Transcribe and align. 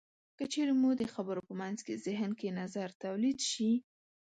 که 0.37 0.45
چېرې 0.53 0.73
مو 0.81 0.89
د 0.97 1.03
خبرو 1.13 1.41
په 1.47 1.53
منځ 1.61 1.77
کې 1.85 2.01
زهن 2.05 2.31
کې 2.39 2.49
نظر 2.61 2.89
تولید 3.03 3.39
شي. 3.51 3.71